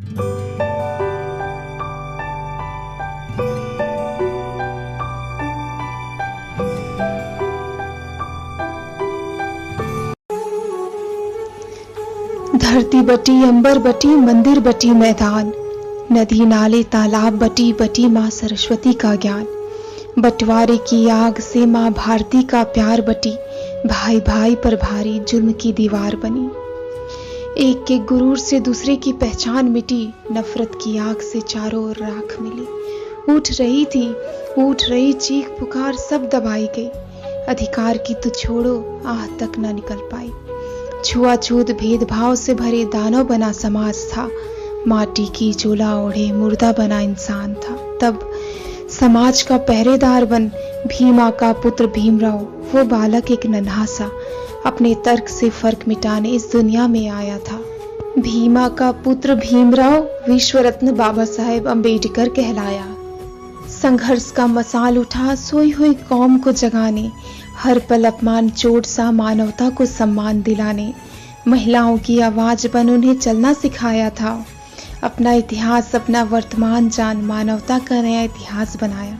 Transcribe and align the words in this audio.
धरती 0.00 0.20
बटी, 13.00 13.42
अंबर 13.42 13.78
बटी, 13.78 14.08
मंदिर 14.08 14.60
बटी, 14.60 14.90
मैदान। 14.90 15.52
नदी, 16.12 16.46
नाले, 16.46 16.82
तालाब 16.82 17.38
बटी 17.38 17.72
बटी 17.72 18.06
माँ 18.06 18.30
सरस्वती 18.30 18.92
का 18.92 19.14
ज्ञान। 19.14 19.46
बंटवारे 20.18 20.76
की 20.76 21.08
आग 21.08 21.38
से 21.38 21.66
माँ 21.66 21.92
भारती 21.92 22.42
का 22.42 22.62
प्यार 22.62 23.00
बटी। 23.00 23.36
भाई 23.86 24.20
भाई 24.20 24.54
पर 24.54 24.74
भारी 24.74 25.18
जुर्म 25.18 25.52
की 25.52 25.72
दीवार 25.72 26.16
बनी। 26.16 26.69
एक 27.58 27.84
के 27.88 27.98
गुरूर 27.98 28.38
से 28.38 28.60
दूसरे 28.60 28.96
की 28.96 29.12
पहचान 29.12 29.66
मिटी, 29.66 30.12
नफरत 30.32 30.70
की 30.74 30.98
आग 30.98 31.20
से 31.20 31.40
चारों 31.40 31.84
ओर 31.84 31.96
राख 31.96 32.36
मिली। 32.40 32.66
उठ 33.32 33.48
रही 33.60 33.84
थी 33.84 34.16
उठ 34.58 34.82
रही 34.88 35.12
चीख 35.12 35.48
पुकार 35.48 35.94
सब 35.94 36.28
दबाई 36.28 36.66
गई। 36.66 36.88
अधिकार 37.48 37.96
की 37.96 38.14
तो 38.14 38.30
छोड़ो, 38.30 39.02
आह 39.06 39.26
तक 39.26 39.52
न 39.58 39.74
निकल 39.74 39.94
पाई। 39.94 40.32
छुआछूत 41.04 41.70
भेदभाव 41.70 42.34
से 42.34 42.54
भरे 42.54 42.84
दानव 42.84 43.24
बना 43.24 43.52
समाज 43.52 43.96
था। 43.96 44.30
माटी 44.88 45.26
की 45.26 45.52
चोला 45.52 45.96
ओढ़े 45.96 46.32
मुर्दा 46.32 46.72
बना 46.72 47.00
इंसान 47.00 47.54
था। 47.54 47.98
तब 48.00 48.30
समाज 49.00 49.42
का 49.42 49.56
पहरेदार 49.56 50.24
बन, 50.24 50.48
भीमा 50.86 51.30
का 51.30 51.52
पुत्र 51.52 51.86
भीमराव, 51.86 52.38
वो 52.74 52.84
बालक 52.84 53.30
एक 53.30 53.46
नन्हा 53.46 53.84
सा। 53.84 54.10
अपने 54.66 54.94
तर्क 54.94 55.28
से 55.28 55.50
फ़र्क 55.50 55.78
मिटाने 55.88 56.28
इस 56.28 56.52
दुनिया 56.52 56.88
में 56.88 57.08
आया 57.08 57.38
था। 57.38 57.56
भीमा 58.18 58.68
का 58.68 58.92
पुत्र 58.92 59.34
भीमराव 59.34 60.08
विश्व 60.28 60.58
रत्न 60.58 60.94
बाबा 60.96 61.24
साहेब 61.24 61.68
अंबेडकर 61.68 62.28
कहलाया। 62.28 62.86
संघर्ष 63.82 64.30
का 64.30 64.46
मसाल 64.46 64.98
उठा 64.98 65.34
सोई 65.34 65.70
हुई 65.70 65.94
कौम 65.94 66.38
को 66.38 66.52
जगाने, 66.52 67.10
हर 67.58 67.78
पल 67.78 68.04
अपमान 68.04 68.50
चोट 68.50 68.86
सा 68.86 69.10
मानवता 69.10 69.70
को 69.70 69.86
सम्मान 69.86 70.42
दिलाने, 70.42 70.94
महिलाओं 71.48 71.98
की 71.98 72.20
आवाज़ 72.20 72.68
बन 72.74 72.90
उन्हें 72.90 73.14
चलना 73.14 73.52
सिखाया 73.52 74.10
था। 74.10 74.46
अपना 75.02 75.32
इतिहास, 75.32 75.94
अपना 75.94 76.22
वर्तमान 76.22 76.88
जान 76.88 77.16
मानवता 77.16 77.78
का 77.78 78.02
नया 78.02 78.22
इतिहास 78.22 78.76
बनाया। 78.80 79.18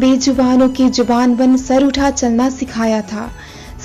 बेजुबानों 0.00 0.68
की 0.68 0.88
ज़ुबान 0.88 1.36
बन 1.36 1.56
सर 1.56 1.84
उठा 1.84 2.10
चलना 2.10 2.50
सिखाया 2.50 3.02
था। 3.02 3.30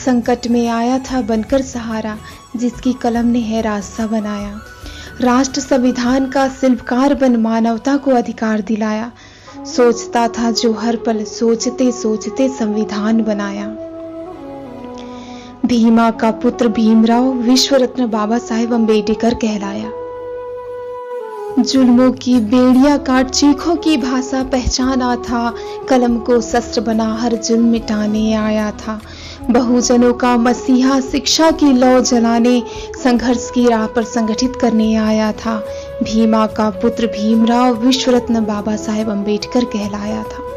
संकट 0.05 0.47
में 0.47 0.67
आया 0.67 0.99
था 0.99 1.21
बनकर 1.21 1.61
सहारा, 1.61 2.17
जिसकी 2.55 2.93
कलम 2.93 3.25
ने 3.25 3.39
है 3.39 3.61
रास्ता 3.61 4.07
बनाया। 4.07 4.59
राष्ट्र 5.21 5.61
संविधान 5.61 6.29
का 6.29 6.47
शिल्पकार 6.49 7.13
बन 7.13 7.35
मानवता 7.35 7.97
को 7.97 8.11
अधिकार 8.11 8.61
दिलाया। 8.61 9.11
सोचता 9.65 10.27
था 10.27 10.51
जो 10.51 10.73
हर 10.73 10.95
पल 10.95 11.23
सोचते 11.23 11.91
सोचते 11.91 12.49
संविधान 12.49 13.23
बनाया। 13.23 13.67
भीमा 15.65 16.11
का 16.11 16.31
पुत्र 16.31 16.67
भीमराव 16.67 17.31
विश्व 17.31 17.75
रत्न 17.75 18.05
बाबा 18.07 18.37
साहेब 18.37 18.73
अंबेडकर 18.73 19.33
कहलाया। 19.33 19.91
जुल्मों 21.59 22.11
की 22.11 22.39
बेड़िया 22.39 22.97
काट 22.97 23.29
चीखों 23.29 23.75
की 23.75 23.97
भाषा 23.97 24.43
पहचाना 24.43 25.15
था। 25.15 25.53
कलम 25.89 26.17
को 26.17 26.41
शस्त्र 26.41 26.81
बना 26.81 27.15
हर 27.15 27.35
जुल्म 27.35 27.65
मिटाने 27.65 28.33
आया 28.33 28.71
था। 28.71 29.01
बहुजनों 29.51 30.13
का 30.13 30.37
मसीहा 30.37 30.99
शिक्षा 30.99 31.51
की 31.51 31.73
लौ 31.73 32.01
जलाने, 32.01 32.63
संघर्ष 33.03 33.49
की 33.51 33.67
राह 33.67 33.87
पर 33.87 34.03
संगठित 34.03 34.53
करने 34.61 34.95
आया 34.95 35.31
था। 35.31 35.57
भीमा 36.03 36.45
का 36.47 36.69
पुत्र 36.69 37.07
भीमराव 37.07 37.75
विश्वरत्न 37.75 38.45
बाबा 38.45 38.75
साहेब 38.75 39.09
अंबेडकर 39.09 39.63
कहलाया 39.63 40.23
था। 40.23 40.48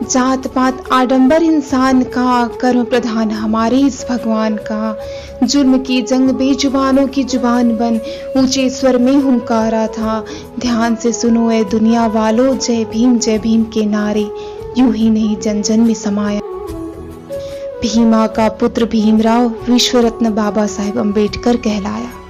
जात 0.00 0.46
पात 0.46 0.84
आडंबर 0.92 1.42
इंसान 1.42 2.02
का 2.02 2.46
कर्म 2.60 2.84
प्रधान 2.84 3.30
हमारे 3.30 3.78
इस 3.78 4.06
भगवान 4.10 4.56
का। 4.56 4.98
जुर्म 5.42 5.78
की 5.78 6.02
जंग 6.02 6.30
बेजुबानों 6.30 7.06
की 7.06 7.24
ज़ुबान 7.24 7.76
बन, 7.76 8.00
ऊँचे 8.36 8.70
स्वर 8.70 8.98
में 8.98 9.16
हुंकारा 9.16 9.86
था। 9.86 10.24
ध्यान 10.58 10.96
से 10.96 11.12
सुनो 11.12 11.50
ए 11.50 11.64
दुनिया 11.64 12.06
वालों, 12.06 12.58
जय 12.58 12.84
भीम 12.84 13.18
जय 13.18 13.38
भीम 13.38 13.64
के 13.64 13.86
नारे। 13.86 14.30
यूँ 14.78 14.94
ही 14.94 15.10
नहीं 15.10 15.36
जन 15.36 15.62
जन 15.62 15.80
में 15.80 15.94
समाया। 15.94 16.40
भीमा 17.82 18.26
का 18.26 18.48
पुत्र 18.48 18.84
भीमराव 18.84 19.54
विश्व 19.70 19.98
रत्न 19.98 20.34
बाबा 20.34 20.66
साहेब 20.66 20.98
अंबेडकर 20.98 21.56
कहलाया। 21.56 22.21